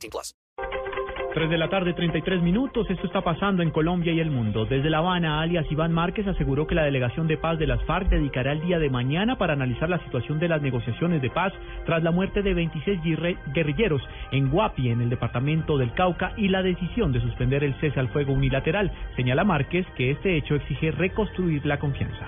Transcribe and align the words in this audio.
18 0.00 0.10
plus. 0.10 0.34
3 1.32 1.48
de 1.48 1.58
la 1.58 1.68
tarde, 1.68 1.92
33 1.92 2.42
minutos. 2.42 2.90
Esto 2.90 3.06
está 3.06 3.20
pasando 3.20 3.62
en 3.62 3.70
Colombia 3.70 4.12
y 4.12 4.18
el 4.18 4.32
mundo. 4.32 4.66
Desde 4.66 4.90
La 4.90 4.98
Habana, 4.98 5.40
alias 5.40 5.64
Iván 5.70 5.92
Márquez 5.92 6.26
aseguró 6.26 6.66
que 6.66 6.74
la 6.74 6.82
delegación 6.82 7.28
de 7.28 7.36
paz 7.36 7.56
de 7.58 7.68
las 7.68 7.80
FARC 7.84 8.08
dedicará 8.08 8.50
el 8.50 8.60
día 8.62 8.80
de 8.80 8.90
mañana 8.90 9.38
para 9.38 9.52
analizar 9.52 9.88
la 9.88 10.02
situación 10.02 10.40
de 10.40 10.48
las 10.48 10.60
negociaciones 10.60 11.22
de 11.22 11.30
paz 11.30 11.52
tras 11.86 12.02
la 12.02 12.10
muerte 12.10 12.42
de 12.42 12.54
26 12.54 13.00
guerrilleros 13.54 14.02
en 14.32 14.50
Guapi, 14.50 14.88
en 14.88 15.02
el 15.02 15.10
departamento 15.10 15.78
del 15.78 15.94
Cauca, 15.94 16.32
y 16.36 16.48
la 16.48 16.62
decisión 16.62 17.12
de 17.12 17.20
suspender 17.20 17.62
el 17.62 17.74
cese 17.80 18.00
al 18.00 18.08
fuego 18.08 18.32
unilateral. 18.32 18.90
Señala 19.14 19.44
Márquez 19.44 19.86
que 19.96 20.10
este 20.10 20.36
hecho 20.36 20.56
exige 20.56 20.90
reconstruir 20.90 21.64
la 21.64 21.78
confianza. 21.78 22.26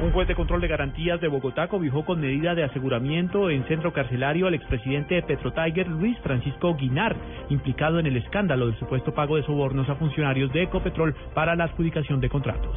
Un 0.00 0.12
juez 0.12 0.28
de 0.28 0.36
control 0.36 0.60
de 0.60 0.68
garantías 0.68 1.20
de 1.20 1.26
Bogotá 1.26 1.66
cobijó 1.66 2.04
con 2.04 2.20
medida 2.20 2.54
de 2.54 2.62
aseguramiento 2.62 3.50
en 3.50 3.64
centro 3.66 3.92
carcelario 3.92 4.46
al 4.46 4.54
expresidente 4.54 5.16
de 5.16 5.22
Petro 5.22 5.52
Tiger, 5.52 5.88
Luis 5.88 6.16
Francisco 6.20 6.76
Guinar, 6.76 7.16
implicado 7.48 7.98
en 7.98 8.06
el 8.06 8.16
escándalo 8.16 8.66
del 8.66 8.78
supuesto 8.78 9.12
pago 9.12 9.34
de 9.34 9.42
sobornos 9.42 9.88
a 9.88 9.96
funcionarios 9.96 10.52
de 10.52 10.62
Ecopetrol 10.62 11.16
para 11.34 11.56
la 11.56 11.64
adjudicación 11.64 12.20
de 12.20 12.28
contratos. 12.28 12.76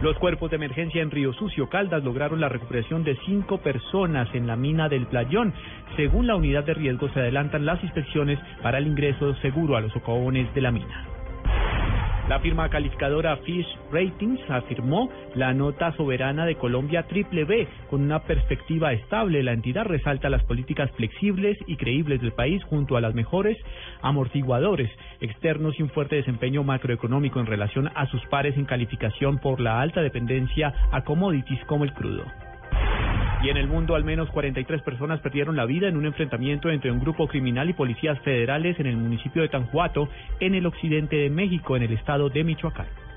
Los 0.00 0.16
cuerpos 0.16 0.48
de 0.48 0.56
emergencia 0.56 1.02
en 1.02 1.10
Río 1.10 1.34
Sucio, 1.34 1.68
Caldas, 1.68 2.02
lograron 2.02 2.40
la 2.40 2.48
recuperación 2.48 3.04
de 3.04 3.18
cinco 3.26 3.58
personas 3.58 4.26
en 4.32 4.46
la 4.46 4.56
mina 4.56 4.88
del 4.88 5.06
Playón. 5.06 5.52
Según 5.96 6.28
la 6.28 6.36
unidad 6.36 6.64
de 6.64 6.74
riesgo, 6.74 7.10
se 7.10 7.20
adelantan 7.20 7.66
las 7.66 7.82
inspecciones 7.82 8.38
para 8.62 8.78
el 8.78 8.86
ingreso 8.86 9.34
seguro 9.42 9.76
a 9.76 9.82
los 9.82 9.92
socavones 9.92 10.54
de 10.54 10.60
la 10.62 10.70
mina. 10.70 11.17
La 12.28 12.40
firma 12.40 12.68
calificadora 12.68 13.38
Fish 13.38 13.66
Ratings 13.90 14.38
afirmó 14.50 15.08
la 15.34 15.54
nota 15.54 15.92
soberana 15.92 16.44
de 16.44 16.56
Colombia 16.56 17.04
triple 17.04 17.44
B 17.44 17.66
con 17.88 18.02
una 18.02 18.18
perspectiva 18.24 18.92
estable. 18.92 19.42
La 19.42 19.54
entidad 19.54 19.86
resalta 19.86 20.28
las 20.28 20.44
políticas 20.44 20.90
flexibles 20.90 21.56
y 21.66 21.76
creíbles 21.76 22.20
del 22.20 22.32
país 22.32 22.62
junto 22.64 22.98
a 22.98 23.00
las 23.00 23.14
mejores 23.14 23.56
amortiguadores 24.02 24.90
externos 25.22 25.78
y 25.78 25.82
un 25.82 25.88
fuerte 25.88 26.16
desempeño 26.16 26.62
macroeconómico 26.64 27.40
en 27.40 27.46
relación 27.46 27.90
a 27.94 28.04
sus 28.08 28.22
pares 28.26 28.58
en 28.58 28.66
calificación 28.66 29.38
por 29.38 29.58
la 29.58 29.80
alta 29.80 30.02
dependencia 30.02 30.74
a 30.92 31.04
commodities 31.04 31.64
como 31.64 31.84
el 31.84 31.94
crudo. 31.94 32.24
Y 33.40 33.50
en 33.50 33.56
el 33.56 33.68
mundo 33.68 33.94
al 33.94 34.04
menos 34.04 34.28
43 34.30 34.82
personas 34.82 35.20
perdieron 35.20 35.54
la 35.54 35.64
vida 35.64 35.88
en 35.88 35.96
un 35.96 36.06
enfrentamiento 36.06 36.70
entre 36.70 36.90
un 36.90 36.98
grupo 36.98 37.28
criminal 37.28 37.70
y 37.70 37.72
policías 37.72 38.18
federales 38.20 38.78
en 38.80 38.86
el 38.86 38.96
municipio 38.96 39.42
de 39.42 39.48
Tanjuato, 39.48 40.08
en 40.40 40.54
el 40.54 40.66
occidente 40.66 41.16
de 41.16 41.30
México, 41.30 41.76
en 41.76 41.84
el 41.84 41.92
estado 41.92 42.30
de 42.30 42.42
Michoacán. 42.42 43.07